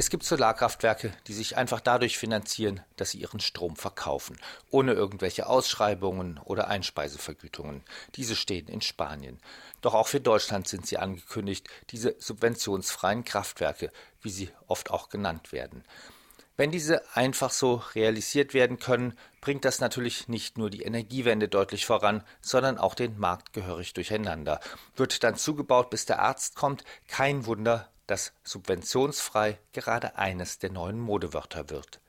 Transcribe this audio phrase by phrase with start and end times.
[0.00, 4.38] Es gibt Solarkraftwerke, die sich einfach dadurch finanzieren, dass sie ihren Strom verkaufen,
[4.70, 7.82] ohne irgendwelche Ausschreibungen oder Einspeisevergütungen.
[8.14, 9.40] Diese stehen in Spanien.
[9.80, 13.90] Doch auch für Deutschland sind sie angekündigt, diese subventionsfreien Kraftwerke,
[14.22, 15.82] wie sie oft auch genannt werden.
[16.58, 21.86] Wenn diese einfach so realisiert werden können, bringt das natürlich nicht nur die Energiewende deutlich
[21.86, 24.58] voran, sondern auch den Markt gehörig durcheinander.
[24.96, 30.98] Wird dann zugebaut, bis der Arzt kommt, kein Wunder, dass subventionsfrei gerade eines der neuen
[30.98, 32.00] Modewörter wird.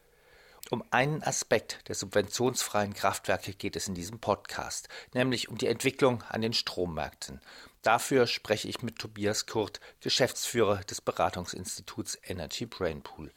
[0.72, 6.24] Um einen Aspekt der subventionsfreien Kraftwerke geht es in diesem Podcast, nämlich um die Entwicklung
[6.28, 7.40] an den Strommärkten.
[7.84, 13.32] Dafür spreche ich mit Tobias Kurt, Geschäftsführer des Beratungsinstituts Energy Brain Pool.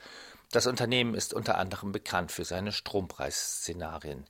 [0.52, 4.27] Das Unternehmen ist unter anderem bekannt für seine Strompreisszenarien.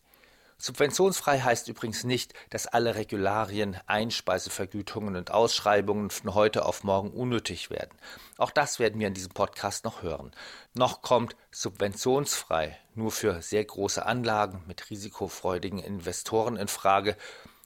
[0.56, 7.70] Subventionsfrei heißt übrigens nicht, dass alle Regularien, Einspeisevergütungen und Ausschreibungen von heute auf morgen unnötig
[7.70, 7.90] werden.
[8.38, 10.30] Auch das werden wir in diesem Podcast noch hören.
[10.74, 17.16] Noch kommt subventionsfrei nur für sehr große Anlagen mit risikofreudigen Investoren in Frage.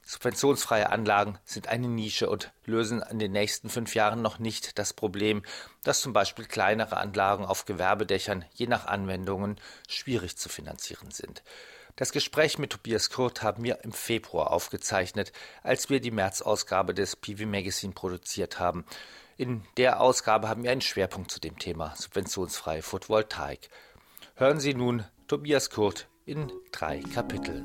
[0.08, 4.92] Subventionsfreie Anlagen sind eine Nische und lösen in den nächsten fünf Jahren noch nicht das
[4.92, 5.42] Problem,
[5.82, 11.42] dass zum Beispiel kleinere Anlagen auf Gewerbedächern je nach Anwendungen schwierig zu finanzieren sind.
[11.96, 15.32] Das Gespräch mit Tobias Kurt haben wir im Februar aufgezeichnet,
[15.64, 18.84] als wir die März-Ausgabe des PV Magazine produziert haben.
[19.36, 23.70] In der Ausgabe haben wir einen Schwerpunkt zu dem Thema subventionsfreie Photovoltaik.
[24.36, 27.64] Hören Sie nun Tobias Kurt in drei Kapiteln.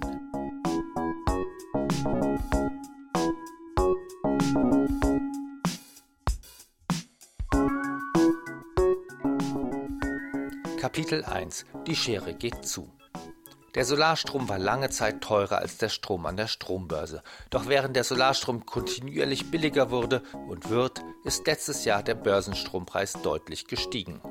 [10.82, 12.92] Kapitel 1 Die Schere geht zu.
[13.76, 17.22] Der Solarstrom war lange Zeit teurer als der Strom an der Strombörse.
[17.52, 23.68] Doch während der Solarstrom kontinuierlich billiger wurde und wird, ist letztes Jahr der Börsenstrompreis deutlich
[23.68, 24.22] gestiegen.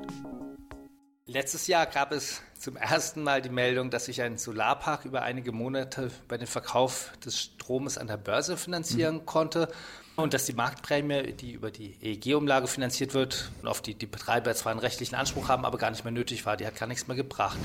[1.33, 5.53] Letztes Jahr gab es zum ersten Mal die Meldung, dass sich ein Solarpark über einige
[5.53, 9.27] Monate bei dem Verkauf des Stromes an der Börse finanzieren mhm.
[9.27, 9.69] konnte
[10.17, 14.73] und dass die Marktprämie, die über die EEG-Umlage finanziert wird, auf die die Betreiber zwar
[14.73, 17.17] einen rechtlichen Anspruch haben, aber gar nicht mehr nötig war, die hat gar nichts mehr
[17.17, 17.61] gebracht.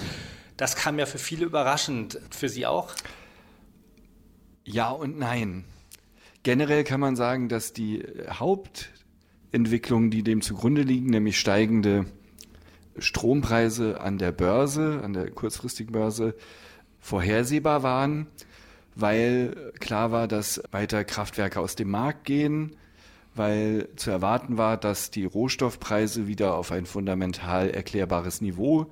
[0.58, 2.20] Das kam ja für viele überraschend.
[2.30, 2.94] Für Sie auch?
[4.64, 5.66] Ja und nein.
[6.44, 12.06] Generell kann man sagen, dass die Hauptentwicklungen, die dem zugrunde liegen, nämlich steigende
[12.98, 16.36] Strompreise an der Börse, an der kurzfristigen Börse,
[17.00, 18.28] vorhersehbar waren,
[18.96, 22.76] weil klar war, dass weiter Kraftwerke aus dem Markt gehen,
[23.36, 28.88] weil zu erwarten war, dass die Rohstoffpreise wieder auf ein fundamental erklärbares Niveau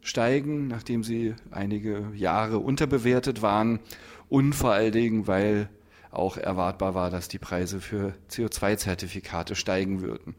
[0.00, 3.80] steigen, nachdem sie einige Jahre unterbewertet waren
[4.28, 5.68] und vor allen Dingen, weil
[6.10, 10.34] auch erwartbar war, dass die Preise für CO2-Zertifikate steigen würden.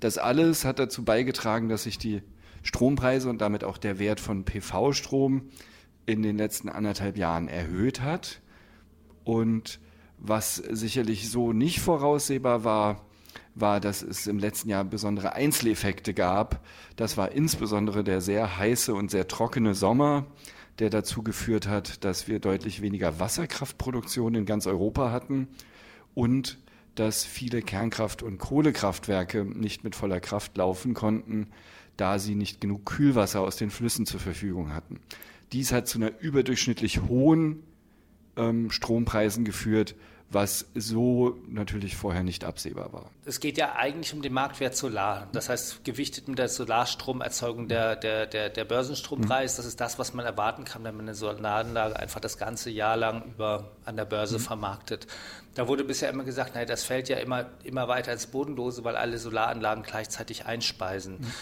[0.00, 2.22] Das alles hat dazu beigetragen, dass sich die
[2.66, 5.50] Strompreise und damit auch der Wert von PV-Strom
[6.04, 8.40] in den letzten anderthalb Jahren erhöht hat.
[9.24, 9.80] Und
[10.18, 13.04] was sicherlich so nicht voraussehbar war,
[13.54, 16.60] war, dass es im letzten Jahr besondere Einzeleffekte gab.
[16.96, 20.26] Das war insbesondere der sehr heiße und sehr trockene Sommer,
[20.78, 25.48] der dazu geführt hat, dass wir deutlich weniger Wasserkraftproduktion in ganz Europa hatten
[26.14, 26.58] und
[26.96, 31.48] dass viele Kernkraft- und Kohlekraftwerke nicht mit voller Kraft laufen konnten,
[31.96, 35.00] da sie nicht genug Kühlwasser aus den Flüssen zur Verfügung hatten.
[35.52, 37.62] Dies hat zu einer überdurchschnittlich hohen
[38.36, 39.94] ähm, Strompreisen geführt,
[40.28, 43.10] was so natürlich vorher nicht absehbar war.
[43.24, 45.28] Es geht ja eigentlich um den Marktwert Solar.
[45.32, 49.54] Das heißt, gewichtet mit der Solarstromerzeugung der, der, der, der Börsenstrompreis.
[49.54, 49.56] Mhm.
[49.56, 52.96] Das ist das, was man erwarten kann, wenn man eine Solaranlage einfach das ganze Jahr
[52.96, 54.42] lang über an der Börse mhm.
[54.42, 55.06] vermarktet.
[55.54, 58.96] Da wurde bisher immer gesagt, naja, das fällt ja immer, immer weiter ins Bodenlose, weil
[58.96, 61.20] alle Solaranlagen gleichzeitig einspeisen.
[61.20, 61.32] Mhm.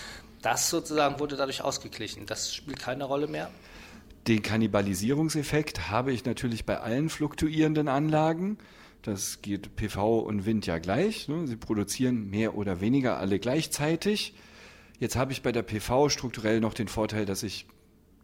[0.44, 2.26] Das sozusagen wurde dadurch ausgeglichen.
[2.26, 3.50] Das spielt keine Rolle mehr.
[4.28, 8.58] Den Kannibalisierungseffekt habe ich natürlich bei allen fluktuierenden Anlagen.
[9.00, 11.28] Das geht PV und Wind ja gleich.
[11.28, 11.46] Ne?
[11.46, 14.34] Sie produzieren mehr oder weniger alle gleichzeitig.
[14.98, 17.66] Jetzt habe ich bei der PV strukturell noch den Vorteil, dass ich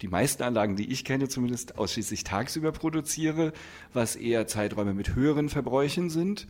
[0.02, 3.54] die meisten Anlagen, die ich kenne, zumindest ausschließlich tagsüber produziere,
[3.94, 6.48] was eher Zeiträume mit höheren Verbräuchen sind.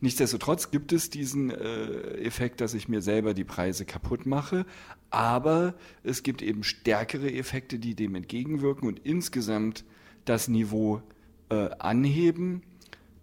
[0.00, 4.66] Nichtsdestotrotz gibt es diesen äh, Effekt, dass ich mir selber die Preise kaputt mache,
[5.10, 9.84] aber es gibt eben stärkere Effekte, die dem entgegenwirken und insgesamt
[10.26, 11.00] das Niveau
[11.48, 12.62] äh, anheben.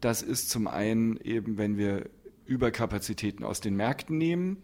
[0.01, 2.09] Das ist zum einen eben, wenn wir
[2.45, 4.57] Überkapazitäten aus den Märkten nehmen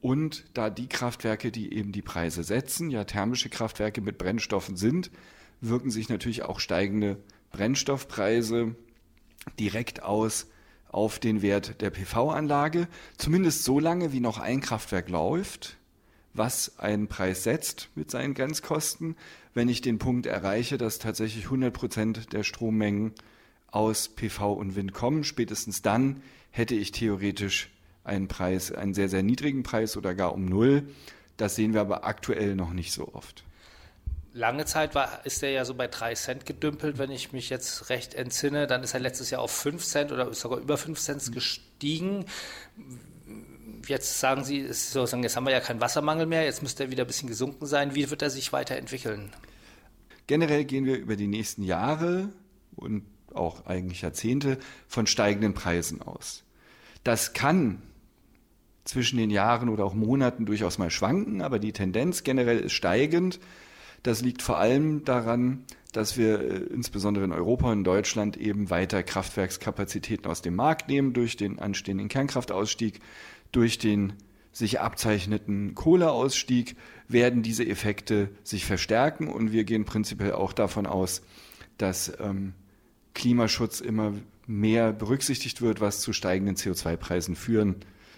[0.00, 5.10] und da die Kraftwerke, die eben die Preise setzen, ja thermische Kraftwerke mit Brennstoffen sind,
[5.60, 7.18] wirken sich natürlich auch steigende
[7.50, 8.76] Brennstoffpreise
[9.58, 10.46] direkt aus
[10.88, 15.76] auf den Wert der PV-Anlage, zumindest so lange, wie noch ein Kraftwerk läuft,
[16.34, 19.16] was ein Preis setzt mit seinen Grenzkosten.
[19.54, 23.12] Wenn ich den Punkt erreiche, dass tatsächlich 100 Prozent der Strommengen
[23.70, 27.70] aus PV und Wind kommen, spätestens dann hätte ich theoretisch
[28.04, 30.88] einen Preis, einen sehr, sehr niedrigen Preis oder gar um Null.
[31.36, 33.44] Das sehen wir aber aktuell noch nicht so oft.
[34.34, 37.90] Lange Zeit war, ist er ja so bei 3 Cent gedümpelt, wenn ich mich jetzt
[37.90, 38.66] recht entsinne.
[38.66, 42.24] Dann ist er letztes Jahr auf 5 Cent oder sogar über 5 Cent gestiegen.
[43.86, 47.04] Jetzt sagen Sie, sozusagen, jetzt haben wir ja keinen Wassermangel mehr, jetzt müsste er wieder
[47.04, 47.94] ein bisschen gesunken sein.
[47.94, 49.32] Wie wird er sich weiterentwickeln?
[50.26, 52.28] Generell gehen wir über die nächsten Jahre
[52.76, 54.58] und auch eigentlich Jahrzehnte
[54.88, 56.44] von steigenden Preisen aus.
[57.02, 57.80] Das kann
[58.84, 63.40] zwischen den Jahren oder auch Monaten durchaus mal schwanken, aber die Tendenz generell ist steigend.
[64.02, 69.02] Das liegt vor allem daran, dass wir äh, insbesondere in Europa und Deutschland eben weiter
[69.02, 73.00] Kraftwerkskapazitäten aus dem Markt nehmen durch den anstehenden Kernkraftausstieg,
[73.52, 74.12] durch den
[74.52, 81.22] sich abzeichneten Kohleausstieg werden diese Effekte sich verstärken und wir gehen prinzipiell auch davon aus,
[81.78, 82.54] dass ähm,
[83.14, 84.14] Klimaschutz immer
[84.46, 87.76] mehr berücksichtigt wird, was zu steigenden CO2-Preisen führen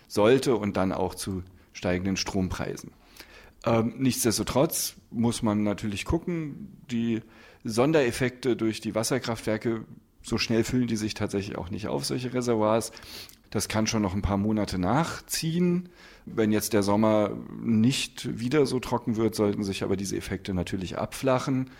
[0.09, 1.43] sollte und dann auch zu
[1.73, 2.93] steigenden Strompreisen.
[3.65, 7.21] Ähm, nichtsdestotrotz muss man natürlich gucken, die
[7.65, 9.85] Sondereffekte durch die Wasserkraftwerke,
[10.23, 12.93] so schnell füllen die sich tatsächlich auch nicht auf, solche Reservoirs.
[13.51, 15.89] Das kann schon noch ein paar Monate nachziehen.
[16.25, 20.99] Wenn jetzt der Sommer nicht wieder so trocken wird, sollten sich aber diese Effekte natürlich
[20.99, 21.71] abflachen.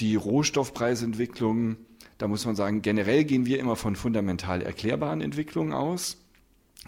[0.00, 1.76] Die Rohstoffpreisentwicklung,
[2.18, 6.23] da muss man sagen, generell gehen wir immer von fundamental erklärbaren Entwicklungen aus.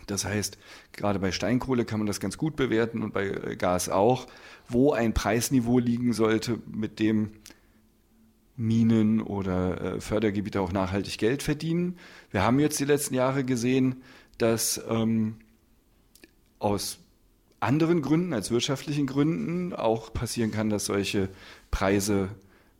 [0.06, 0.58] Das heißt,
[0.93, 4.26] gerade bei Steinkohle kann man das ganz gut bewerten und bei äh, Gas auch,
[4.69, 7.31] wo ein Preisniveau liegen sollte, mit dem
[8.56, 11.98] Minen oder äh, Fördergebiete auch nachhaltig Geld verdienen.
[12.31, 14.02] Wir haben jetzt die letzten Jahre gesehen,
[14.38, 15.37] dass ähm,
[16.58, 16.99] aus
[17.60, 21.28] anderen Gründen als wirtschaftlichen Gründen auch passieren kann, dass solche
[21.70, 22.28] Preise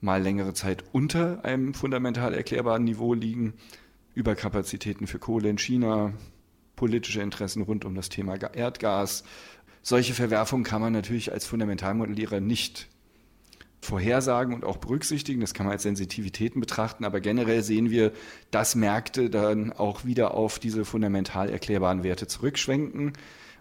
[0.01, 3.55] mal längere Zeit unter einem fundamental erklärbaren Niveau liegen.
[4.15, 6.13] Überkapazitäten für Kohle in China,
[6.77, 9.25] politische Interessen rund um das Thema Erdgas.
[9.83, 12.89] Solche Verwerfungen kann man natürlich als Fundamentalmodellierer nicht
[13.81, 15.41] vorhersagen und auch berücksichtigen.
[15.41, 17.05] Das kann man als Sensitivitäten betrachten.
[17.05, 18.13] Aber generell sehen wir,
[18.51, 23.13] dass Märkte dann auch wieder auf diese fundamental erklärbaren Werte zurückschwenken.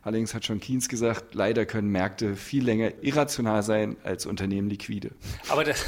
[0.01, 5.11] Allerdings hat schon Keynes gesagt, leider können Märkte viel länger irrational sein als Unternehmen liquide.
[5.49, 5.83] Aber das,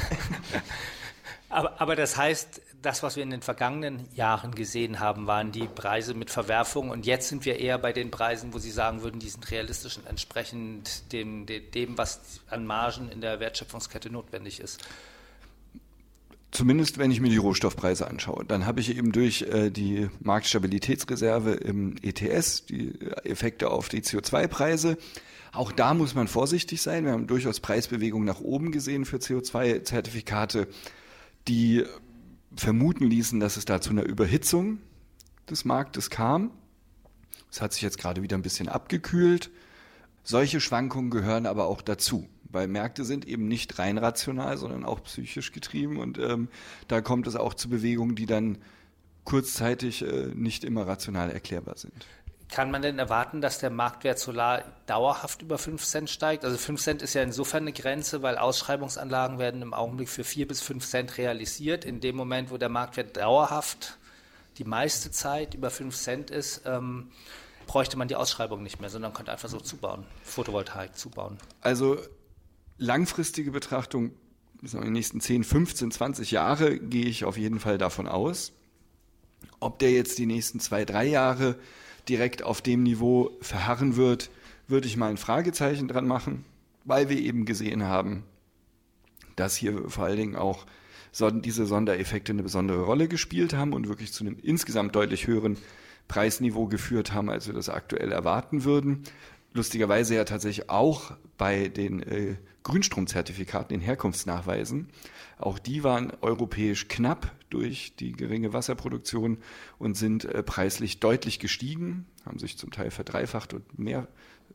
[1.48, 5.66] aber, aber das heißt, das, was wir in den vergangenen Jahren gesehen haben, waren die
[5.66, 6.90] Preise mit Verwerfung.
[6.90, 9.96] Und jetzt sind wir eher bei den Preisen, wo Sie sagen würden, die sind realistisch
[9.96, 14.80] und entsprechend dem, dem was an Margen in der Wertschöpfungskette notwendig ist.
[16.50, 21.52] Zumindest wenn ich mir die Rohstoffpreise anschaue, dann habe ich eben durch äh, die Marktstabilitätsreserve
[21.52, 24.96] im ETS die Effekte auf die CO2-Preise.
[25.52, 27.04] Auch da muss man vorsichtig sein.
[27.04, 30.68] Wir haben durchaus Preisbewegungen nach oben gesehen für CO2-Zertifikate
[31.48, 31.84] die
[32.60, 34.78] vermuten ließen, dass es da zu einer Überhitzung
[35.48, 36.50] des Marktes kam.
[37.50, 39.50] Es hat sich jetzt gerade wieder ein bisschen abgekühlt.
[40.22, 45.02] Solche Schwankungen gehören aber auch dazu, weil Märkte sind eben nicht rein rational, sondern auch
[45.04, 46.48] psychisch getrieben und ähm,
[46.86, 48.58] da kommt es auch zu Bewegungen, die dann
[49.24, 52.06] kurzzeitig äh, nicht immer rational erklärbar sind.
[52.50, 56.44] Kann man denn erwarten, dass der Marktwert Solar dauerhaft über 5 Cent steigt?
[56.44, 60.48] Also 5 Cent ist ja insofern eine Grenze, weil Ausschreibungsanlagen werden im Augenblick für 4
[60.48, 61.84] bis 5 Cent realisiert.
[61.84, 63.98] In dem Moment, wo der Marktwert dauerhaft
[64.56, 67.10] die meiste Zeit über 5 Cent ist, ähm,
[67.66, 71.36] bräuchte man die Ausschreibung nicht mehr, sondern könnte einfach so zubauen, Photovoltaik zubauen.
[71.60, 71.98] Also
[72.78, 74.12] langfristige Betrachtung,
[74.62, 78.52] in den nächsten 10, 15, 20 Jahre gehe ich auf jeden Fall davon aus.
[79.60, 81.56] Ob der jetzt die nächsten zwei, drei Jahre
[82.08, 84.30] direkt auf dem Niveau verharren wird,
[84.66, 86.44] würde ich mal ein Fragezeichen dran machen,
[86.84, 88.24] weil wir eben gesehen haben,
[89.36, 90.66] dass hier vor allen Dingen auch
[91.20, 95.56] diese Sondereffekte eine besondere Rolle gespielt haben und wirklich zu einem insgesamt deutlich höheren
[96.06, 99.04] Preisniveau geführt haben, als wir das aktuell erwarten würden.
[99.52, 104.88] Lustigerweise ja tatsächlich auch bei den äh, Grünstromzertifikaten, den Herkunftsnachweisen.
[105.38, 109.38] Auch die waren europäisch knapp durch die geringe Wasserproduktion
[109.78, 114.08] und sind äh, preislich deutlich gestiegen, haben sich zum Teil verdreifacht und mehr,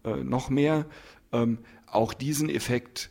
[0.03, 0.85] äh, noch mehr.
[1.31, 3.09] Ähm, auch diesen Effekt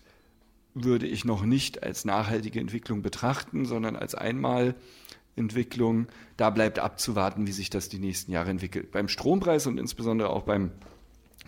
[0.75, 6.07] würde ich noch nicht als nachhaltige Entwicklung betrachten, sondern als Einmalentwicklung.
[6.37, 8.91] Da bleibt abzuwarten, wie sich das die nächsten Jahre entwickelt.
[8.91, 10.71] Beim Strompreis und insbesondere auch beim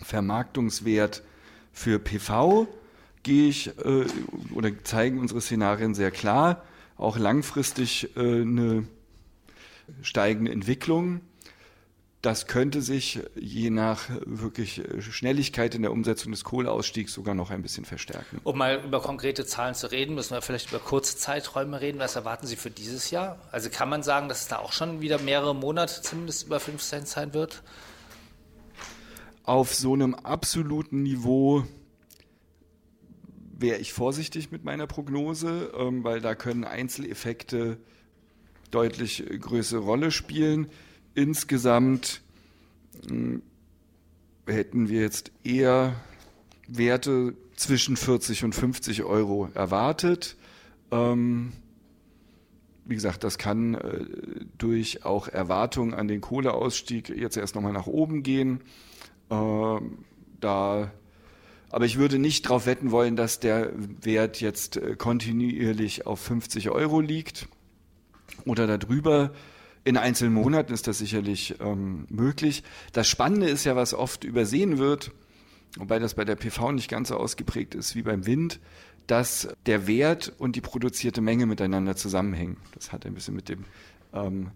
[0.01, 1.23] Vermarktungswert
[1.71, 2.67] für PV
[3.23, 4.05] gehe ich äh,
[4.53, 6.63] oder zeigen unsere Szenarien sehr klar
[6.97, 8.87] auch langfristig äh, eine
[10.01, 11.21] steigende Entwicklung.
[12.21, 17.61] das könnte sich je nach wirklich Schnelligkeit in der Umsetzung des Kohleausstiegs sogar noch ein
[17.61, 18.41] bisschen verstärken.
[18.43, 21.99] Um mal über konkrete Zahlen zu reden, müssen wir vielleicht über kurze Zeiträume reden.
[21.99, 23.37] Was erwarten Sie für dieses Jahr?
[23.51, 26.81] Also kann man sagen, dass es da auch schon wieder mehrere Monate zumindest über 5
[26.81, 27.61] Cent sein wird?
[29.43, 31.63] Auf so einem absoluten Niveau
[33.57, 37.77] wäre ich vorsichtig mit meiner Prognose, ähm, weil da können Einzeleffekte
[38.71, 40.67] deutlich größere Rolle spielen.
[41.13, 42.21] Insgesamt
[43.07, 43.41] hm,
[44.45, 45.95] hätten wir jetzt eher
[46.67, 50.35] Werte zwischen 40 und 50 Euro erwartet.
[50.91, 51.53] Ähm,
[52.85, 54.05] wie gesagt, das kann äh,
[54.57, 58.61] durch auch Erwartungen an den Kohleausstieg jetzt erst nochmal nach oben gehen.
[59.29, 59.99] Ähm,
[60.39, 60.91] da,
[61.75, 66.69] aber ich würde nicht darauf wetten wollen, dass der Wert jetzt äh, kontinuierlich auf 50
[66.69, 67.49] Euro liegt
[68.45, 69.33] oder darüber.
[69.83, 72.63] In einzelnen Monaten ist das sicherlich ähm, möglich.
[72.93, 75.11] Das Spannende ist ja, was oft übersehen wird,
[75.75, 78.61] wobei das bei der PV nicht ganz so ausgeprägt ist wie beim Wind,
[79.05, 82.55] dass der Wert und die produzierte Menge miteinander zusammenhängen.
[82.73, 83.65] Das hat ein bisschen mit dem
[84.13, 84.51] ähm,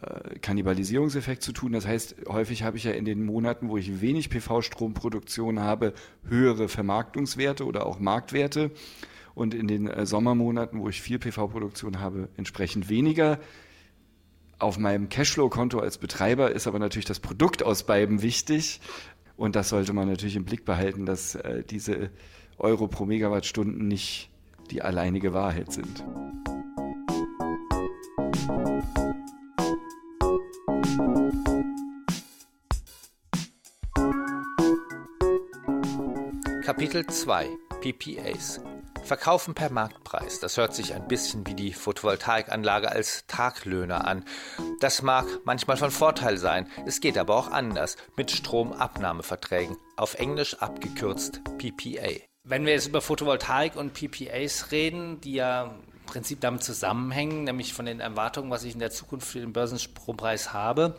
[0.00, 1.72] äh, Kannibalisierungseffekt zu tun.
[1.72, 5.92] Das heißt, häufig habe ich ja in den Monaten, wo ich wenig PV-Stromproduktion habe,
[6.28, 8.70] höhere Vermarktungswerte oder auch Marktwerte.
[9.34, 13.38] Und in den äh, Sommermonaten, wo ich viel PV-Produktion habe, entsprechend weniger.
[14.58, 18.80] Auf meinem Cashflow-Konto als Betreiber ist aber natürlich das Produkt aus beiden wichtig.
[19.36, 22.10] Und das sollte man natürlich im Blick behalten, dass äh, diese
[22.58, 24.30] Euro pro Megawattstunden nicht
[24.70, 26.02] die alleinige Wahrheit sind.
[36.76, 37.48] Kapitel 2
[37.80, 38.60] PPAs
[39.02, 40.40] Verkaufen per Marktpreis.
[40.40, 44.26] Das hört sich ein bisschen wie die Photovoltaikanlage als Taglöhner an.
[44.80, 50.52] Das mag manchmal von Vorteil sein, es geht aber auch anders mit Stromabnahmeverträgen, auf Englisch
[50.58, 52.20] abgekürzt PPA.
[52.44, 57.72] Wenn wir jetzt über Photovoltaik und PPAs reden, die ja im Prinzip damit zusammenhängen, nämlich
[57.72, 60.94] von den Erwartungen, was ich in der Zukunft für den Börsenstrompreis habe,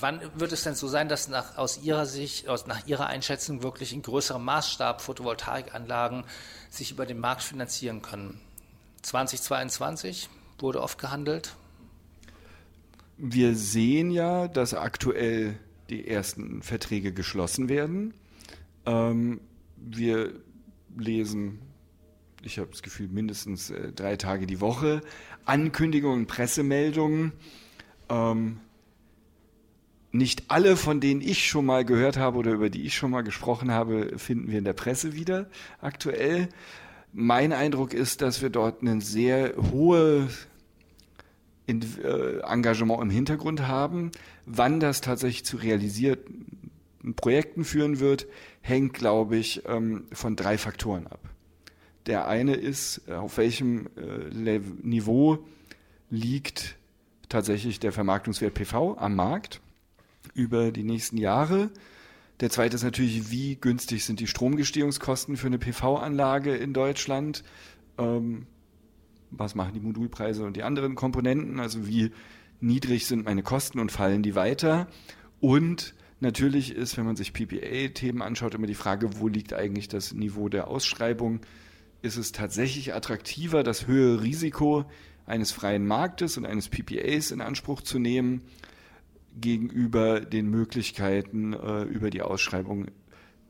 [0.00, 3.62] Wann wird es denn so sein, dass nach, aus Ihrer Sicht, aus, nach Ihrer Einschätzung
[3.62, 6.24] wirklich in größerem Maßstab Photovoltaikanlagen
[6.70, 8.40] sich über den Markt finanzieren können?
[9.02, 10.28] 2022
[10.58, 11.56] wurde oft gehandelt.
[13.16, 15.58] Wir sehen ja, dass aktuell
[15.90, 18.14] die ersten Verträge geschlossen werden.
[18.86, 19.40] Ähm,
[19.76, 20.32] wir
[20.96, 21.60] lesen,
[22.42, 25.00] ich habe das Gefühl, mindestens äh, drei Tage die Woche
[25.44, 27.32] Ankündigungen, Pressemeldungen.
[28.08, 28.60] Ähm,
[30.12, 33.22] nicht alle, von denen ich schon mal gehört habe oder über die ich schon mal
[33.22, 35.48] gesprochen habe, finden wir in der Presse wieder
[35.80, 36.48] aktuell.
[37.12, 40.46] Mein Eindruck ist, dass wir dort ein sehr hohes
[41.66, 44.10] äh, Engagement im Hintergrund haben.
[44.46, 46.70] Wann das tatsächlich zu realisierten
[47.16, 48.26] Projekten führen wird,
[48.60, 51.20] hängt, glaube ich, ähm, von drei Faktoren ab.
[52.06, 55.38] Der eine ist, äh, auf welchem äh, Niveau
[56.10, 56.76] liegt
[57.28, 59.60] tatsächlich der Vermarktungswert PV am Markt
[60.34, 61.70] über die nächsten Jahre.
[62.40, 67.42] Der zweite ist natürlich, wie günstig sind die Stromgestehungskosten für eine PV-Anlage in Deutschland?
[67.98, 68.46] Ähm,
[69.30, 71.58] was machen die Modulpreise und die anderen Komponenten?
[71.58, 72.12] Also wie
[72.60, 74.86] niedrig sind meine Kosten und fallen die weiter?
[75.40, 80.12] Und natürlich ist, wenn man sich PPA-Themen anschaut, immer die Frage, wo liegt eigentlich das
[80.12, 81.40] Niveau der Ausschreibung?
[82.02, 84.84] Ist es tatsächlich attraktiver, das höhere Risiko
[85.26, 88.42] eines freien Marktes und eines PPAs in Anspruch zu nehmen?
[89.40, 92.86] Gegenüber den Möglichkeiten äh, über die Ausschreibung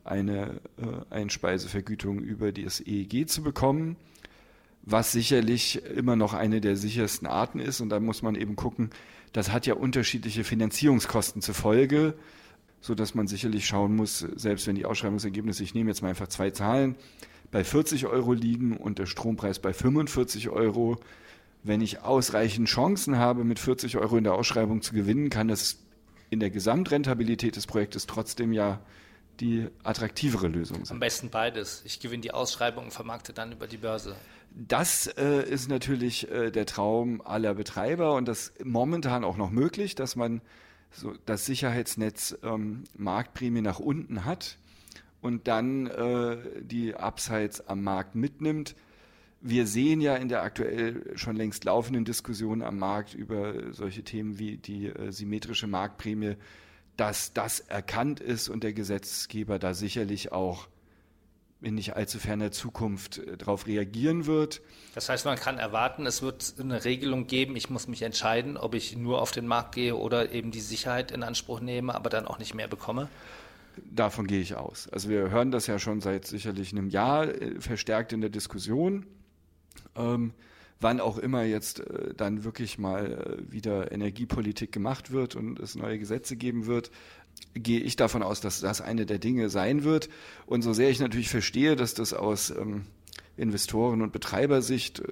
[0.03, 3.95] eine äh, Einspeisevergütung über das EEG zu bekommen,
[4.81, 7.81] was sicherlich immer noch eine der sichersten Arten ist.
[7.81, 8.89] Und da muss man eben gucken,
[9.33, 12.15] das hat ja unterschiedliche Finanzierungskosten zur Folge,
[12.81, 16.29] so dass man sicherlich schauen muss, selbst wenn die Ausschreibungsergebnisse, ich nehme jetzt mal einfach
[16.29, 16.95] zwei Zahlen,
[17.51, 20.99] bei 40 Euro liegen und der Strompreis bei 45 Euro,
[21.63, 25.77] wenn ich ausreichend Chancen habe, mit 40 Euro in der Ausschreibung zu gewinnen, kann das
[26.29, 28.79] in der Gesamtrentabilität des Projektes trotzdem ja
[29.39, 30.95] die attraktivere Lösung sein.
[30.95, 31.81] Am besten beides.
[31.85, 34.15] Ich gewinne die Ausschreibung und vermarkte dann über die Börse.
[34.51, 39.95] Das äh, ist natürlich äh, der Traum aller Betreiber und das momentan auch noch möglich,
[39.95, 40.41] dass man
[40.91, 44.57] so das Sicherheitsnetz ähm, Marktprämie nach unten hat
[45.21, 48.75] und dann äh, die Upsides am Markt mitnimmt
[49.41, 54.37] wir sehen ja in der aktuell schon längst laufenden Diskussion am Markt über solche Themen
[54.37, 56.35] wie die äh, symmetrische Marktprämie,
[56.97, 60.67] dass das erkannt ist und der Gesetzgeber da sicherlich auch
[61.61, 64.61] in nicht allzu ferner Zukunft äh, darauf reagieren wird.
[64.95, 68.75] Das heißt, man kann erwarten, es wird eine Regelung geben, ich muss mich entscheiden, ob
[68.75, 72.27] ich nur auf den Markt gehe oder eben die Sicherheit in Anspruch nehme, aber dann
[72.27, 73.09] auch nicht mehr bekomme?
[73.91, 74.89] Davon gehe ich aus.
[74.89, 79.05] Also wir hören das ja schon seit sicherlich einem Jahr äh, verstärkt in der Diskussion.
[79.95, 80.33] Ähm,
[80.79, 85.75] wann auch immer jetzt äh, dann wirklich mal äh, wieder Energiepolitik gemacht wird und es
[85.75, 86.91] neue Gesetze geben wird,
[87.53, 90.09] gehe ich davon aus, dass das eine der Dinge sein wird.
[90.45, 92.85] Und so sehr ich natürlich verstehe, dass das aus ähm,
[93.37, 95.03] Investoren- und Betreibersicht äh,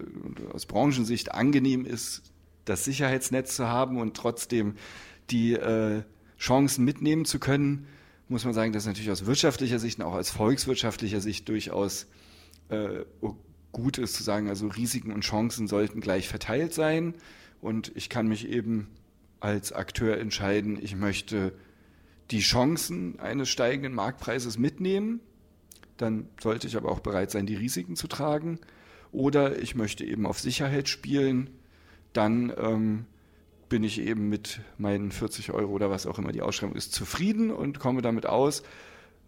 [0.54, 2.24] aus Branchensicht angenehm ist,
[2.66, 4.76] das Sicherheitsnetz zu haben und trotzdem
[5.30, 6.04] die äh,
[6.38, 7.88] Chancen mitnehmen zu können,
[8.30, 12.08] muss man sagen, dass natürlich aus wirtschaftlicher Sicht und auch aus volkswirtschaftlicher Sicht durchaus
[12.70, 13.06] äh,
[13.78, 17.14] gut ist zu sagen, also Risiken und Chancen sollten gleich verteilt sein.
[17.62, 18.88] Und ich kann mich eben
[19.40, 21.54] als Akteur entscheiden, ich möchte
[22.32, 25.22] die Chancen eines steigenden Marktpreises mitnehmen.
[25.96, 28.60] Dann sollte ich aber auch bereit sein, die Risiken zu tragen.
[29.12, 31.50] Oder ich möchte eben auf Sicherheit spielen.
[32.14, 33.06] Dann ähm,
[33.70, 37.52] bin ich eben mit meinen 40 Euro oder was auch immer die Ausschreibung ist zufrieden
[37.52, 38.64] und komme damit aus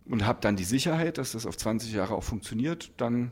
[0.05, 2.91] und habe dann die Sicherheit, dass das auf 20 Jahre auch funktioniert.
[2.97, 3.31] Dann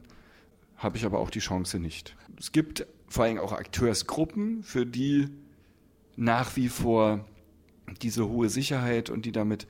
[0.77, 2.15] habe ich aber auch die Chance nicht.
[2.39, 5.27] Es gibt vor allem auch Akteursgruppen, für die
[6.15, 7.25] nach wie vor
[8.01, 9.67] diese hohe Sicherheit und die damit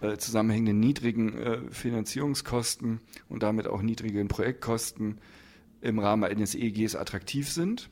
[0.00, 5.18] äh, zusammenhängenden niedrigen äh, Finanzierungskosten und damit auch niedrigen Projektkosten
[5.80, 7.88] im Rahmen eines EEGs attraktiv sind.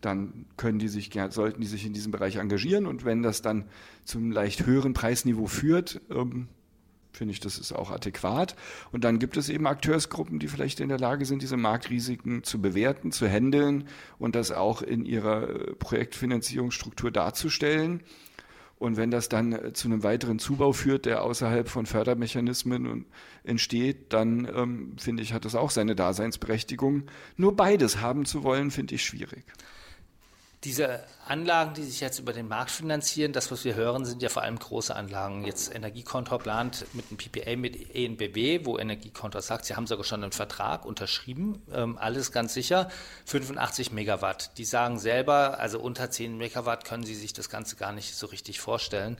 [0.00, 3.64] Dann können die sich, sollten die sich in diesem Bereich engagieren und wenn das dann
[4.04, 6.48] zum leicht höheren Preisniveau führt, ähm,
[7.12, 8.56] finde ich, das ist auch adäquat.
[8.92, 12.60] Und dann gibt es eben Akteursgruppen, die vielleicht in der Lage sind, diese Marktrisiken zu
[12.60, 13.88] bewerten, zu handeln
[14.18, 18.02] und das auch in ihrer äh, Projektfinanzierungsstruktur darzustellen.
[18.78, 23.04] Und wenn das dann äh, zu einem weiteren Zubau führt, der außerhalb von Fördermechanismen
[23.44, 27.04] entsteht, dann ähm, finde ich, hat das auch seine Daseinsberechtigung.
[27.36, 29.44] Nur beides haben zu wollen, finde ich schwierig.
[30.64, 34.28] Diese Anlagen, die sich jetzt über den Markt finanzieren, das, was wir hören, sind ja
[34.28, 35.46] vor allem große Anlagen.
[35.46, 40.22] Jetzt Energiekontor plant mit einem PPA mit ENBW, wo Energiekontor sagt, sie haben sogar schon
[40.22, 42.90] einen Vertrag unterschrieben, ähm, alles ganz sicher,
[43.24, 44.58] 85 Megawatt.
[44.58, 48.26] Die sagen selber, also unter 10 Megawatt können sie sich das Ganze gar nicht so
[48.26, 49.16] richtig vorstellen.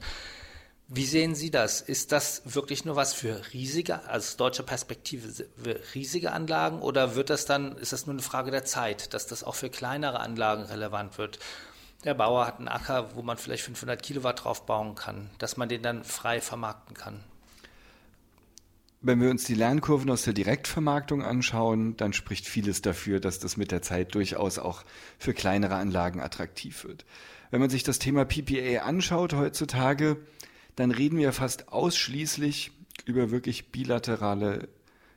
[0.93, 1.79] Wie sehen Sie das?
[1.79, 5.47] Ist das wirklich nur was für riesige, aus deutscher Perspektive,
[5.95, 9.45] riesige Anlagen oder wird das dann, ist das nur eine Frage der Zeit, dass das
[9.45, 11.39] auch für kleinere Anlagen relevant wird?
[12.03, 15.69] Der Bauer hat einen Acker, wo man vielleicht 500 Kilowatt drauf bauen kann, dass man
[15.69, 17.23] den dann frei vermarkten kann.
[18.99, 23.55] Wenn wir uns die Lernkurven aus der Direktvermarktung anschauen, dann spricht vieles dafür, dass das
[23.55, 24.83] mit der Zeit durchaus auch
[25.17, 27.05] für kleinere Anlagen attraktiv wird.
[27.49, 30.17] Wenn man sich das Thema PPA anschaut heutzutage,
[30.75, 32.71] dann reden wir fast ausschließlich
[33.05, 34.69] über wirklich bilaterale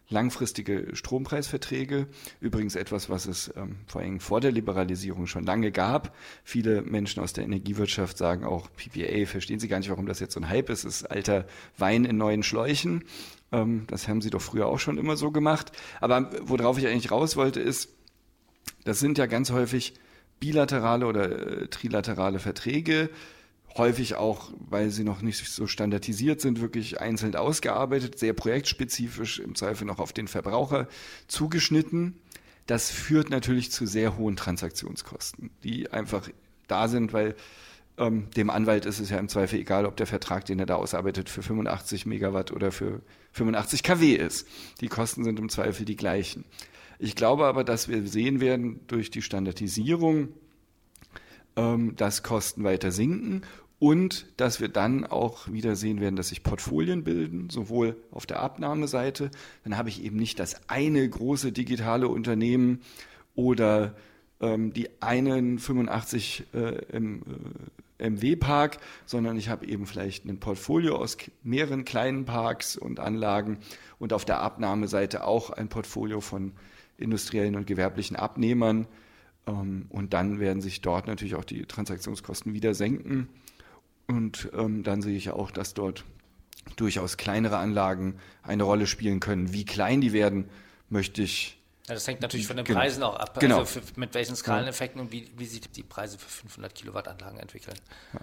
[0.08, 2.06] langfristige Strompreisverträge.
[2.40, 6.14] Übrigens etwas, was es ähm, vor allem vor der Liberalisierung schon lange gab.
[6.44, 10.34] Viele Menschen aus der Energiewirtschaft sagen auch, PPA, verstehen sie gar nicht, warum das jetzt
[10.34, 10.84] so ein Hype ist.
[10.84, 11.46] Es ist alter
[11.78, 13.04] Wein in neuen Schläuchen.
[13.50, 15.72] Ähm, das haben sie doch früher auch schon immer so gemacht.
[16.00, 17.88] Aber worauf ich eigentlich raus wollte, ist,
[18.84, 19.94] das sind ja ganz häufig
[20.38, 23.08] bilaterale oder äh, trilaterale Verträge,
[23.76, 29.54] häufig auch, weil sie noch nicht so standardisiert sind, wirklich einzeln ausgearbeitet, sehr projektspezifisch, im
[29.54, 30.88] Zweifel noch auf den Verbraucher
[31.26, 32.18] zugeschnitten.
[32.66, 36.28] Das führt natürlich zu sehr hohen Transaktionskosten, die einfach
[36.66, 37.34] da sind, weil
[37.98, 40.76] ähm, dem Anwalt ist es ja im Zweifel egal, ob der Vertrag, den er da
[40.76, 44.48] ausarbeitet, für 85 Megawatt oder für 85 kW ist.
[44.80, 46.44] Die Kosten sind im Zweifel die gleichen.
[46.98, 50.28] Ich glaube aber, dass wir sehen werden durch die Standardisierung,
[51.56, 53.42] ähm, dass Kosten weiter sinken
[53.78, 58.40] und dass wir dann auch wieder sehen werden, dass sich Portfolien bilden, sowohl auf der
[58.40, 59.30] Abnahmeseite,
[59.64, 62.80] dann habe ich eben nicht das eine große digitale Unternehmen
[63.34, 63.94] oder
[64.40, 67.22] ähm, die einen 85 äh, im,
[67.98, 73.58] äh, MW-Park, sondern ich habe eben vielleicht ein Portfolio aus mehreren kleinen Parks und Anlagen
[73.98, 76.52] und auf der Abnahmeseite auch ein Portfolio von
[76.96, 78.86] industriellen und gewerblichen Abnehmern.
[79.46, 83.28] Ähm, und dann werden sich dort natürlich auch die Transaktionskosten wieder senken.
[84.06, 86.04] Und ähm, dann sehe ich auch, dass dort
[86.76, 89.52] durchaus kleinere Anlagen eine Rolle spielen können.
[89.52, 90.48] Wie klein die werden,
[90.88, 91.58] möchte ich.
[91.86, 92.80] Ja, das hängt natürlich von den genau.
[92.80, 93.38] Preisen auch ab.
[93.40, 93.58] Genau.
[93.58, 97.38] Also für, mit welchen Skaleneffekten und wie, wie sich die Preise für 500 Kilowatt Anlagen
[97.38, 97.76] entwickeln.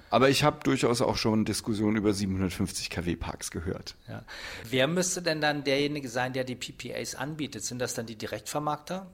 [0.09, 3.95] Aber ich habe durchaus auch schon Diskussionen über 750 kW Parks gehört.
[4.07, 4.23] Ja.
[4.67, 7.63] Wer müsste denn dann derjenige sein, der die PPAs anbietet?
[7.63, 9.11] Sind das dann die Direktvermarkter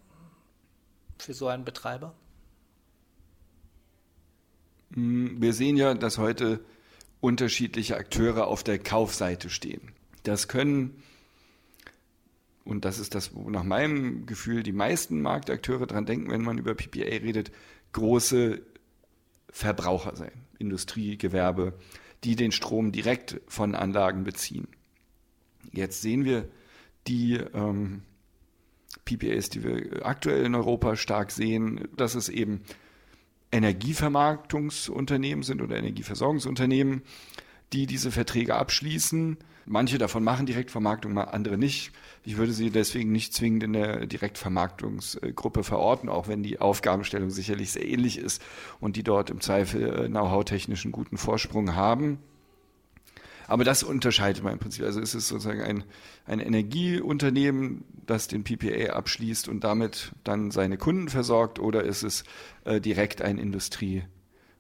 [1.18, 2.14] für so einen Betreiber?
[4.94, 6.60] Hm, wir sehen ja, dass heute
[7.20, 9.82] unterschiedliche Akteure auf der Kaufseite stehen.
[10.24, 11.04] Das können
[12.68, 16.58] und das ist das, wo nach meinem Gefühl die meisten Marktakteure dran denken, wenn man
[16.58, 17.50] über PPA redet,
[17.94, 18.62] große
[19.50, 21.80] Verbraucher sein, Industrie, Gewerbe,
[22.26, 24.68] die den Strom direkt von Anlagen beziehen.
[25.72, 26.50] Jetzt sehen wir
[27.08, 28.02] die ähm,
[29.06, 32.64] PPAs, die wir aktuell in Europa stark sehen, dass es eben
[33.52, 37.02] Energievermarktungsunternehmen sind oder Energieversorgungsunternehmen,
[37.74, 39.38] die diese Verträge abschließen.
[39.66, 41.92] Manche davon machen Direktvermarktung, andere nicht.
[42.24, 47.72] Ich würde sie deswegen nicht zwingend in der Direktvermarktungsgruppe verorten, auch wenn die Aufgabenstellung sicherlich
[47.72, 48.42] sehr ähnlich ist
[48.80, 52.20] und die dort im Zweifel äh, know-how-technischen guten Vorsprung haben.
[53.48, 54.84] Aber das unterscheidet man im Prinzip.
[54.84, 55.84] Also es ist sozusagen ein,
[56.26, 62.24] ein Energieunternehmen, das den PPA abschließt und damit dann seine Kunden versorgt, oder ist es
[62.66, 64.04] äh, direkt ein Industrie-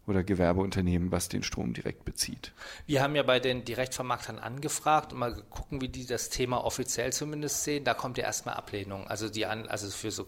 [0.07, 2.53] oder Gewerbeunternehmen, was den Strom direkt bezieht.
[2.85, 7.11] Wir haben ja bei den Direktvermarktern angefragt und mal gucken, wie die das Thema offiziell
[7.11, 7.83] zumindest sehen.
[7.83, 9.05] Da kommt ja erstmal Ablehnung.
[9.07, 10.25] Also die an, also für so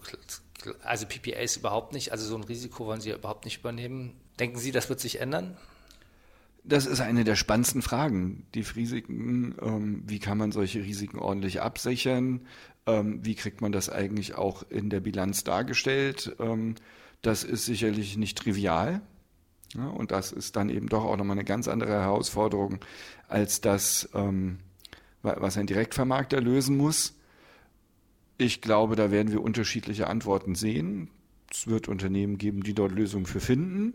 [0.82, 4.20] also PPAs überhaupt nicht, also so ein Risiko wollen sie ja überhaupt nicht übernehmen.
[4.38, 5.56] Denken Sie, das wird sich ändern?
[6.62, 8.46] Das ist eine der spannendsten Fragen.
[8.54, 12.42] Die Risiken, ähm, wie kann man solche Risiken ordentlich absichern?
[12.86, 16.36] Ähm, wie kriegt man das eigentlich auch in der Bilanz dargestellt?
[16.38, 16.74] Ähm,
[17.22, 19.00] das ist sicherlich nicht trivial.
[19.74, 22.78] Ja, und das ist dann eben doch auch nochmal eine ganz andere Herausforderung
[23.28, 24.58] als das, ähm,
[25.22, 27.14] was ein Direktvermarkter lösen muss.
[28.36, 31.08] Ich glaube, da werden wir unterschiedliche Antworten sehen.
[31.50, 33.94] Es wird Unternehmen geben, die dort Lösungen für finden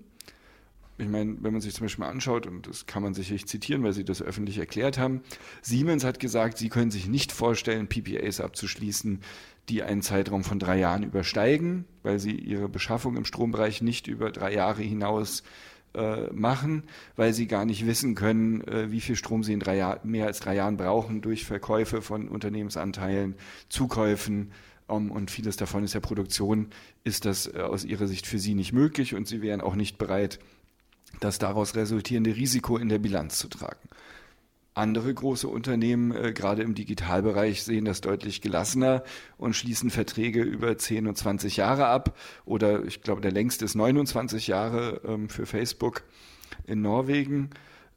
[0.98, 3.84] ich meine, wenn man sich zum Beispiel mal anschaut, und das kann man sicherlich zitieren,
[3.84, 5.22] weil sie das öffentlich erklärt haben,
[5.62, 9.20] Siemens hat gesagt, sie können sich nicht vorstellen, PPAs abzuschließen,
[9.68, 14.32] die einen Zeitraum von drei Jahren übersteigen, weil sie ihre Beschaffung im Strombereich nicht über
[14.32, 15.44] drei Jahre hinaus
[15.96, 16.84] äh, machen,
[17.16, 20.28] weil sie gar nicht wissen können, äh, wie viel Strom sie in drei Jahr, mehr
[20.28, 23.36] als drei Jahren brauchen durch Verkäufe von Unternehmensanteilen,
[23.70, 24.52] Zukäufen,
[24.88, 26.68] um, und vieles davon ist ja Produktion,
[27.04, 29.98] ist das äh, aus ihrer Sicht für sie nicht möglich und sie wären auch nicht
[29.98, 30.40] bereit,
[31.20, 33.90] das daraus resultierende Risiko in der Bilanz zu tragen.
[34.76, 39.04] Andere große Unternehmen, äh, gerade im Digitalbereich, sehen das deutlich gelassener
[39.38, 42.18] und schließen Verträge über 10 und 20 Jahre ab.
[42.44, 46.04] Oder ich glaube, der längste ist 29 Jahre ähm, für Facebook
[46.66, 47.52] in Norwegen.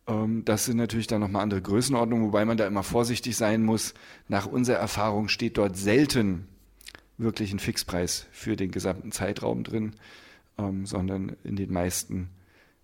[0.07, 3.93] Ähm, das sind natürlich dann nochmal andere Größenordnungen, wobei man da immer vorsichtig sein muss.
[4.29, 6.47] Nach unserer Erfahrung steht dort selten
[7.17, 9.95] wirklich ein Fixpreis für den gesamten Zeitraum drin,
[10.59, 12.31] ähm, sondern in den meisten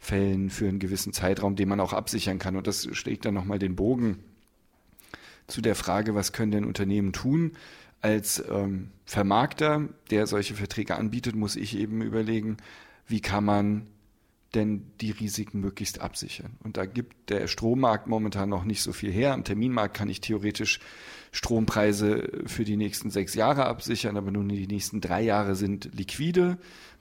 [0.04, 2.56] Fällen für einen gewissen Zeitraum, den man auch absichern kann.
[2.56, 4.18] Und das schlägt dann nochmal den Bogen
[5.46, 7.52] zu der Frage, was können denn Unternehmen tun?
[8.02, 12.58] Als ähm, Vermarkter, der solche Verträge anbietet, muss ich eben überlegen,
[13.06, 13.86] wie kann man
[14.54, 16.52] denn die Risiken möglichst absichern.
[16.62, 19.32] Und da gibt der Strommarkt momentan noch nicht so viel her.
[19.32, 20.80] Am Terminmarkt kann ich theoretisch
[21.32, 26.58] Strompreise für die nächsten sechs Jahre absichern, aber nun die nächsten drei Jahre sind liquide.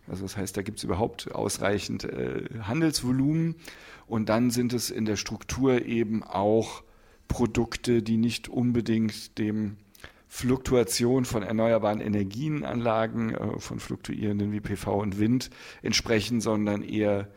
[0.07, 3.55] Also das heißt, da gibt es überhaupt ausreichend äh, Handelsvolumen.
[4.07, 6.83] Und dann sind es in der Struktur eben auch
[7.27, 9.77] Produkte, die nicht unbedingt dem
[10.27, 15.49] Fluktuation von erneuerbaren Energienanlagen, äh, von fluktuierenden wie PV und Wind
[15.81, 17.29] entsprechen, sondern eher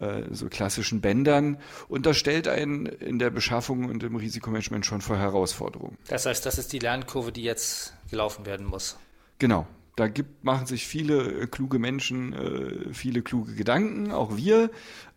[0.00, 1.58] äh, so klassischen Bändern.
[1.88, 5.96] Und das stellt einen in der Beschaffung und im Risikomanagement schon vor Herausforderungen.
[6.08, 8.98] Das heißt, das ist die Lernkurve, die jetzt gelaufen werden muss.
[9.38, 9.66] Genau,
[10.00, 14.70] da gibt, machen sich viele äh, kluge Menschen äh, viele kluge Gedanken, auch wir.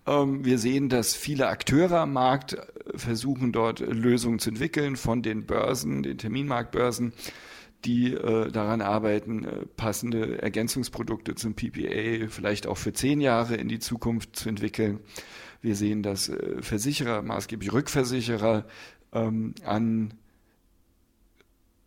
[0.06, 5.22] Ähm, wir sehen, dass viele Akteure am Markt äh, versuchen, dort Lösungen zu entwickeln, von
[5.22, 7.14] den Börsen, den Terminmarktbörsen,
[7.86, 14.38] die daran arbeiten, passende Ergänzungsprodukte zum PPA vielleicht auch für zehn Jahre in die Zukunft
[14.38, 15.02] zu entwickeln.
[15.62, 18.64] Wir sehen, dass Versicherer, maßgeblich Rückversicherer,
[19.12, 20.14] ähm, an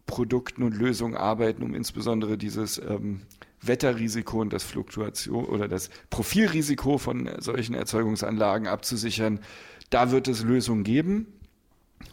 [0.07, 3.23] Produkten und Lösungen arbeiten, um insbesondere dieses ähm,
[3.61, 9.40] Wetterrisiko und das Fluktuation oder das Profilrisiko von solchen Erzeugungsanlagen abzusichern.
[9.90, 11.27] Da wird es Lösungen geben.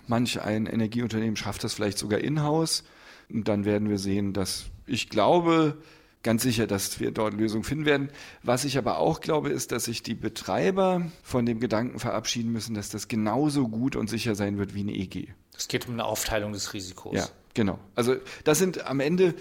[0.07, 2.83] Manch ein Energieunternehmen schafft das vielleicht sogar in-house.
[3.29, 5.77] Und dann werden wir sehen, dass ich glaube,
[6.23, 8.09] ganz sicher, dass wir dort Lösungen finden werden.
[8.41, 12.73] Was ich aber auch glaube, ist, dass sich die Betreiber von dem Gedanken verabschieden müssen,
[12.73, 15.27] dass das genauso gut und sicher sein wird wie eine EG.
[15.55, 17.15] Es geht um eine Aufteilung des Risikos.
[17.15, 17.79] Ja, genau.
[17.95, 19.35] Also das sind am Ende,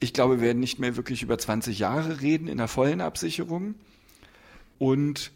[0.00, 3.74] ich glaube, wir werden nicht mehr wirklich über 20 Jahre reden in der vollen Absicherung.
[4.78, 5.32] Und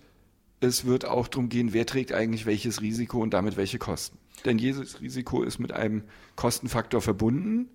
[0.61, 4.19] es wird auch darum gehen, wer trägt eigentlich welches Risiko und damit welche Kosten.
[4.45, 6.03] Denn jedes Risiko ist mit einem
[6.35, 7.69] Kostenfaktor verbunden.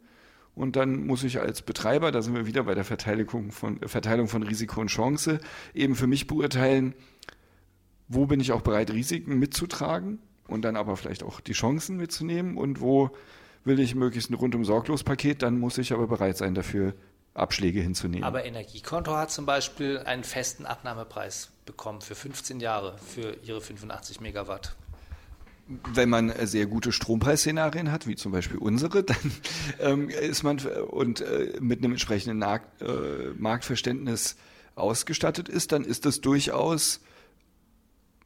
[0.53, 4.27] Und dann muss ich als Betreiber, da sind wir wieder bei der Verteilung von, Verteilung
[4.27, 5.39] von Risiko und Chance,
[5.73, 6.93] eben für mich beurteilen,
[8.09, 12.57] wo bin ich auch bereit, Risiken mitzutragen und dann aber vielleicht auch die Chancen mitzunehmen
[12.57, 13.11] und wo
[13.63, 16.93] will ich möglichst ein rundum sorglos Paket, dann muss ich aber bereit sein, dafür
[17.33, 18.23] Abschläge hinzunehmen.
[18.23, 24.19] Aber Energiekonto hat zum Beispiel einen festen Abnahmepreis bekommen für 15 Jahre für ihre 85
[24.19, 24.75] Megawatt.
[25.93, 29.31] Wenn man sehr gute Strompreisszenarien hat, wie zum Beispiel unsere, dann
[29.79, 34.35] ähm, ist man und äh, mit einem entsprechenden Markt, äh, Marktverständnis
[34.75, 36.99] ausgestattet ist, dann ist das durchaus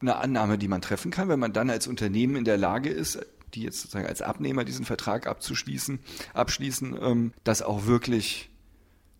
[0.00, 3.18] eine Annahme, die man treffen kann, wenn man dann als Unternehmen in der Lage ist,
[3.56, 5.98] die jetzt sozusagen als Abnehmer diesen Vertrag abzuschließen,
[6.34, 8.50] abschließen, ähm, das auch wirklich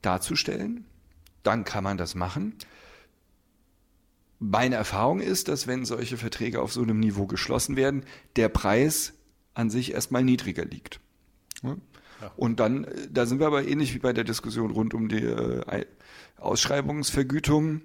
[0.03, 0.85] darzustellen,
[1.43, 2.55] dann kann man das machen.
[4.39, 8.05] Meine Erfahrung ist, dass wenn solche Verträge auf so einem Niveau geschlossen werden,
[8.37, 9.15] der Preis
[9.55, 11.01] an sich erstmal niedriger liegt.
[11.63, 11.77] Ja?
[12.37, 15.87] Und dann, da sind wir aber ähnlich wie bei der Diskussion rund um die äh,
[16.39, 17.83] Ausschreibungsvergütung.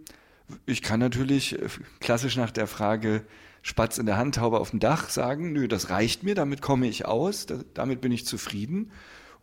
[0.65, 1.67] Ich kann natürlich äh,
[1.99, 3.25] klassisch nach der Frage
[3.63, 6.87] Spatz in der Hand, Taube auf dem Dach sagen, nö, das reicht mir, damit komme
[6.87, 8.91] ich aus, da, damit bin ich zufrieden.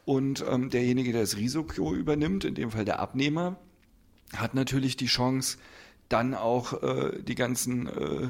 [0.04, 3.58] Und ähm, derjenige, der das Risiko übernimmt, in dem Fall der Abnehmer,
[4.34, 5.58] hat natürlich die Chance,
[6.08, 8.28] dann auch äh, die ganzen äh,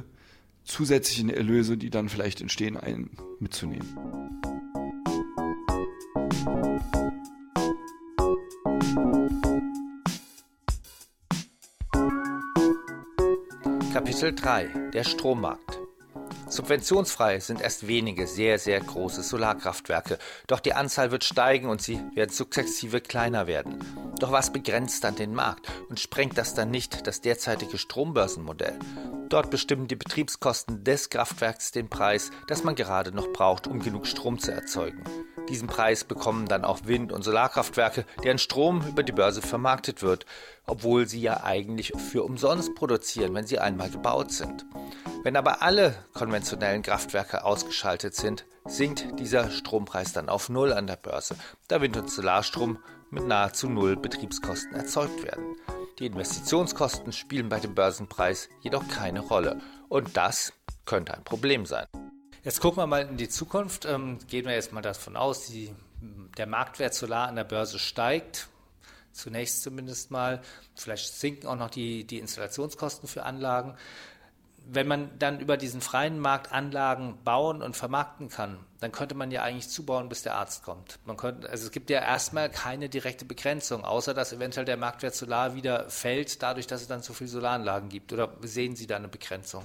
[0.64, 3.88] zusätzlichen Erlöse, die dann vielleicht entstehen, ein, mitzunehmen.
[13.98, 15.76] Kapitel 3 Der Strommarkt
[16.46, 22.00] Subventionsfrei sind erst wenige sehr, sehr große Solarkraftwerke, doch die Anzahl wird steigen und sie
[22.14, 23.80] werden sukzessive kleiner werden.
[24.20, 28.78] Doch was begrenzt dann den Markt und sprengt das dann nicht das derzeitige Strombörsenmodell?
[29.30, 34.06] Dort bestimmen die Betriebskosten des Kraftwerks den Preis, das man gerade noch braucht, um genug
[34.06, 35.02] Strom zu erzeugen.
[35.48, 40.26] Diesen Preis bekommen dann auch Wind- und Solarkraftwerke, deren Strom über die Börse vermarktet wird,
[40.66, 44.66] obwohl sie ja eigentlich für umsonst produzieren, wenn sie einmal gebaut sind.
[45.22, 50.96] Wenn aber alle konventionellen Kraftwerke ausgeschaltet sind, sinkt dieser Strompreis dann auf Null an der
[50.96, 51.36] Börse,
[51.68, 52.78] da Wind- und Solarstrom
[53.10, 55.56] mit nahezu Null Betriebskosten erzeugt werden.
[55.98, 60.52] Die Investitionskosten spielen bei dem Börsenpreis jedoch keine Rolle und das
[60.84, 61.86] könnte ein Problem sein.
[62.44, 63.84] Jetzt gucken wir mal in die Zukunft.
[63.84, 65.74] Ähm, gehen wir jetzt mal davon aus, die,
[66.36, 68.48] der Marktwert Solar an der Börse steigt.
[69.12, 70.40] Zunächst zumindest mal.
[70.76, 73.74] Vielleicht sinken auch noch die, die Installationskosten für Anlagen.
[74.70, 79.30] Wenn man dann über diesen freien Markt Anlagen bauen und vermarkten kann, dann könnte man
[79.30, 80.98] ja eigentlich zubauen, bis der Arzt kommt.
[81.06, 85.14] Man könnte, also es gibt ja erstmal keine direkte Begrenzung, außer dass eventuell der Marktwert
[85.14, 88.12] Solar wieder fällt, dadurch, dass es dann zu viele Solaranlagen gibt.
[88.12, 89.64] Oder sehen Sie da eine Begrenzung?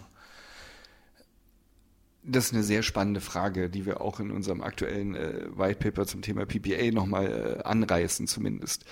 [2.26, 6.08] Das ist eine sehr spannende Frage, die wir auch in unserem aktuellen äh, White Paper
[6.08, 8.86] zum Thema PPA nochmal äh, anreißen zumindest.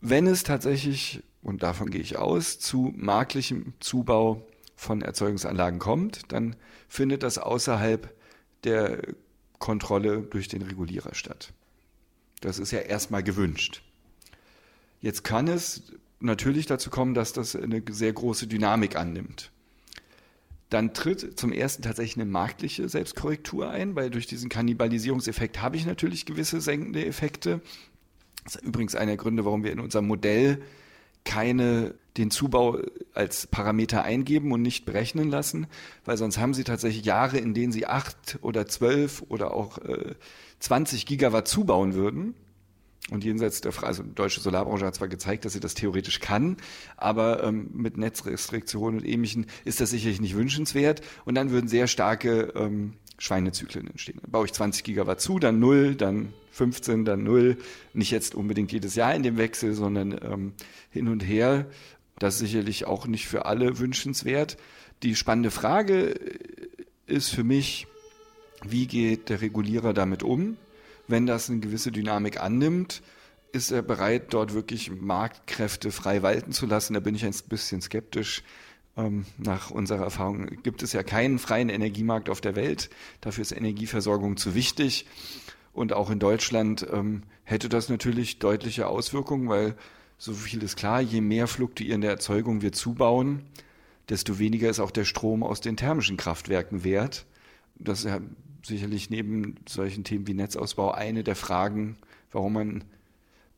[0.00, 6.56] Wenn es tatsächlich, und davon gehe ich aus, zu marktlichem Zubau von Erzeugungsanlagen kommt, dann
[6.88, 8.14] findet das außerhalb
[8.64, 9.02] der
[9.58, 11.52] Kontrolle durch den Regulierer statt.
[12.40, 13.82] Das ist ja erstmal gewünscht.
[15.00, 19.50] Jetzt kann es natürlich dazu kommen, dass das eine sehr große Dynamik annimmt
[20.70, 25.86] dann tritt zum ersten tatsächlich eine marktliche Selbstkorrektur ein, weil durch diesen Kannibalisierungseffekt habe ich
[25.86, 27.60] natürlich gewisse senkende Effekte.
[28.44, 30.62] Das ist übrigens einer der Gründe, warum wir in unserem Modell
[31.24, 32.78] keine den Zubau
[33.14, 35.66] als Parameter eingeben und nicht berechnen lassen,
[36.04, 40.14] weil sonst haben sie tatsächlich Jahre, in denen sie acht oder zwölf oder auch äh,
[40.58, 42.34] 20 Gigawatt zubauen würden
[43.10, 46.20] und jenseits der Frage, also die deutsche Solarbranche hat zwar gezeigt, dass sie das theoretisch
[46.20, 46.58] kann,
[46.96, 51.00] aber ähm, mit Netzrestriktionen und ähnlichen ist das sicherlich nicht wünschenswert.
[51.24, 54.18] Und dann würden sehr starke ähm, Schweinezyklen entstehen.
[54.22, 57.56] Dann baue ich 20 Gigawatt zu, dann 0, dann 15, dann 0.
[57.94, 60.52] Nicht jetzt unbedingt jedes Jahr in dem Wechsel, sondern ähm,
[60.90, 61.66] hin und her.
[62.18, 64.58] Das ist sicherlich auch nicht für alle wünschenswert.
[65.02, 66.14] Die spannende Frage
[67.06, 67.86] ist für mich,
[68.64, 70.56] wie geht der Regulierer damit um?
[71.08, 73.02] Wenn das eine gewisse Dynamik annimmt,
[73.52, 76.94] ist er bereit, dort wirklich Marktkräfte frei walten zu lassen.
[76.94, 78.42] Da bin ich ein bisschen skeptisch.
[78.96, 82.90] Ähm, nach unserer Erfahrung gibt es ja keinen freien Energiemarkt auf der Welt.
[83.20, 85.06] Dafür ist Energieversorgung zu wichtig.
[85.72, 89.76] Und auch in Deutschland ähm, hätte das natürlich deutliche Auswirkungen, weil
[90.18, 93.44] so viel ist klar, je mehr fluktuierende Erzeugung wir zubauen,
[94.08, 97.24] desto weniger ist auch der Strom aus den thermischen Kraftwerken wert.
[97.76, 98.06] Das
[98.62, 101.96] sicherlich neben solchen Themen wie Netzausbau eine der Fragen,
[102.30, 102.84] warum man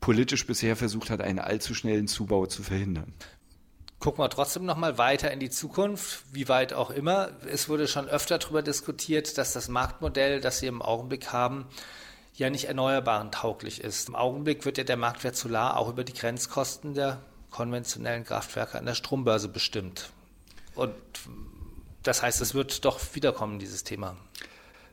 [0.00, 3.12] politisch bisher versucht hat, einen allzu schnellen Zubau zu verhindern.
[3.98, 7.32] Gucken wir trotzdem noch mal weiter in die Zukunft, wie weit auch immer.
[7.50, 11.66] Es wurde schon öfter darüber diskutiert, dass das Marktmodell, das Sie im Augenblick haben,
[12.34, 14.08] ja nicht erneuerbaren tauglich ist.
[14.08, 18.86] Im Augenblick wird ja der Marktwert Solar auch über die Grenzkosten der konventionellen Kraftwerke an
[18.86, 20.10] der Strombörse bestimmt.
[20.74, 20.94] Und
[22.02, 24.16] das heißt, es wird doch wiederkommen, dieses Thema.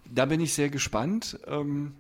[0.10, 1.40] Da bin ich sehr gespannt.
[1.48, 1.94] Ähm,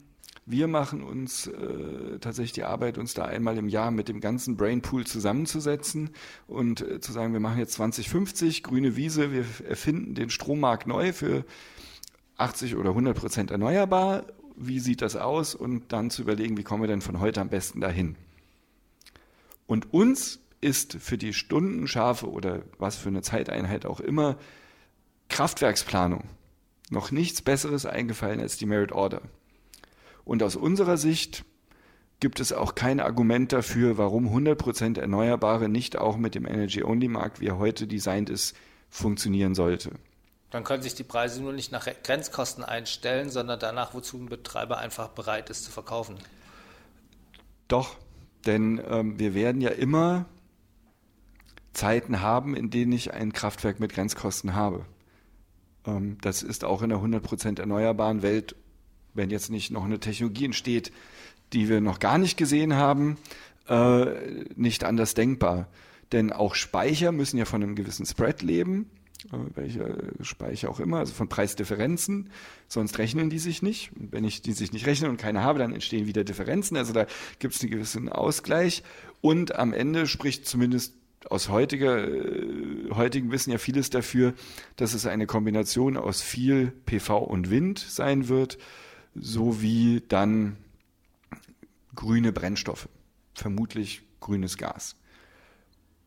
[0.50, 4.56] Wir machen uns äh, tatsächlich die Arbeit, uns da einmal im Jahr mit dem ganzen
[4.56, 6.12] Brainpool zusammenzusetzen
[6.48, 11.12] und äh, zu sagen, wir machen jetzt 2050, grüne Wiese, wir erfinden den Strommarkt neu
[11.12, 11.44] für
[12.38, 14.24] 80 oder 100 Prozent erneuerbar.
[14.56, 15.54] Wie sieht das aus?
[15.54, 18.16] Und dann zu überlegen, wie kommen wir denn von heute am besten dahin?
[19.66, 24.38] Und uns ist für die Stundenscharfe oder was für eine Zeiteinheit auch immer
[25.28, 26.24] Kraftwerksplanung
[26.90, 29.22] noch nichts Besseres eingefallen als die Merit Order.
[30.24, 31.46] Und aus unserer Sicht
[32.20, 37.48] gibt es auch kein Argument dafür, warum 100% Erneuerbare nicht auch mit dem Energy-Only-Markt, wie
[37.48, 38.56] er heute designt ist,
[38.90, 39.92] funktionieren sollte.
[40.50, 44.78] Dann können sich die Preise nur nicht nach Grenzkosten einstellen, sondern danach, wozu ein Betreiber
[44.78, 46.16] einfach bereit ist zu verkaufen.
[47.68, 47.98] Doch,
[48.46, 50.26] denn ähm, wir werden ja immer
[51.74, 54.86] Zeiten haben, in denen ich ein Kraftwerk mit Grenzkosten habe.
[55.88, 58.56] Ähm, das ist auch in der 100% erneuerbaren Welt,
[59.14, 60.92] wenn jetzt nicht noch eine Technologie entsteht,
[61.54, 63.18] die wir noch gar nicht gesehen haben,
[63.68, 64.06] äh,
[64.56, 65.68] nicht anders denkbar.
[66.12, 68.90] Denn auch Speicher müssen ja von einem gewissen Spread leben,
[69.32, 72.30] äh, welcher Speicher auch immer, also von Preisdifferenzen,
[72.68, 73.92] sonst rechnen die sich nicht.
[73.98, 76.78] Und wenn ich die sich nicht rechne und keine habe, dann entstehen wieder Differenzen.
[76.78, 77.08] Also da
[77.40, 78.84] gibt es einen gewissen Ausgleich.
[79.22, 80.94] Und am Ende spricht zumindest
[81.30, 84.34] aus heutiger, äh, heutigen Wissen ja vieles dafür,
[84.76, 88.58] dass es eine Kombination aus viel PV und Wind sein wird,
[89.16, 90.58] sowie dann
[91.96, 92.88] grüne Brennstoffe,
[93.34, 94.96] vermutlich grünes Gas.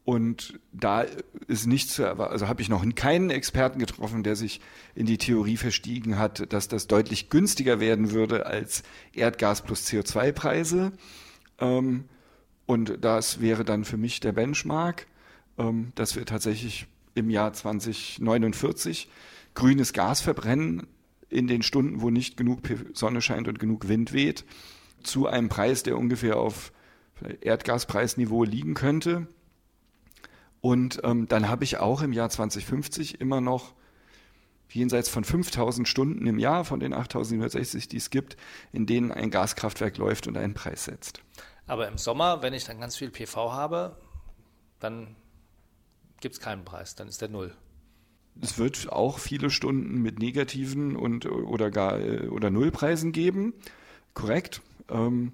[0.04, 1.04] Und da
[1.46, 4.60] ist nichts zu erwarten, also habe ich noch keinen Experten getroffen, der sich
[4.94, 10.92] in die Theorie verstiegen hat, dass das deutlich günstiger werden würde als Erdgas plus CO2-Preise.
[11.58, 12.04] Ähm,
[12.66, 15.06] und das wäre dann für mich der Benchmark,
[15.60, 19.08] ähm, dass wir tatsächlich im Jahr 2049
[19.54, 20.86] grünes Gas verbrennen
[21.28, 22.60] in den Stunden, wo nicht genug
[22.94, 24.44] Sonne scheint und genug Wind weht,
[25.02, 26.72] zu einem Preis, der ungefähr auf
[27.40, 29.26] Erdgaspreisniveau liegen könnte.
[30.60, 33.74] Und ähm, dann habe ich auch im Jahr 2050 immer noch
[34.68, 38.36] jenseits von 5000 Stunden im Jahr von den 8760, die es gibt,
[38.72, 41.22] in denen ein Gaskraftwerk läuft und einen Preis setzt.
[41.66, 43.96] Aber im Sommer, wenn ich dann ganz viel PV habe,
[44.78, 45.16] dann
[46.20, 47.52] gibt es keinen Preis, dann ist der Null.
[48.40, 53.54] Es wird auch viele Stunden mit negativen und oder gar äh, oder Nullpreisen geben.
[54.14, 54.62] Korrekt.
[54.88, 55.32] Ähm,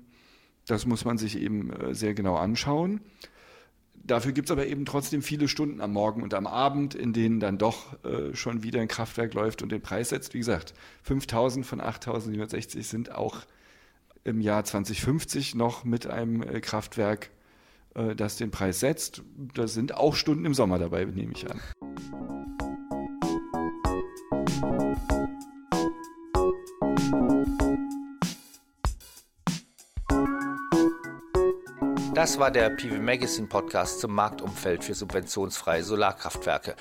[0.66, 3.00] das muss man sich eben äh, sehr genau anschauen.
[3.94, 7.40] Dafür gibt es aber eben trotzdem viele Stunden am Morgen und am Abend, in denen
[7.40, 10.32] dann doch äh, schon wieder ein Kraftwerk läuft und den Preis setzt.
[10.34, 13.42] Wie gesagt, 5000 von 8760 sind auch
[14.22, 17.30] im Jahr 2050 noch mit einem Kraftwerk,
[18.16, 19.22] das den Preis setzt.
[19.54, 21.60] Da sind auch Stunden im Sommer dabei, nehme ich an.
[32.16, 36.74] Das war der PV Magazine Podcast zum Marktumfeld für subventionsfreie Solarkraftwerke.